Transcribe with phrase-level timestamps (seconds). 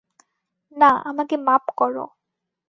[0.75, 2.05] না, আমাকে মাপ করো।